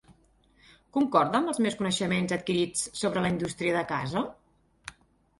Concorda 0.95 1.35
amb 1.39 1.51
els 1.51 1.59
meus 1.65 1.75
coneixements 1.81 2.33
adquirits 2.37 2.87
sobre 3.01 3.23
la 3.25 3.31
indústria 3.33 3.75
de 3.77 3.83
casa? 3.93 4.23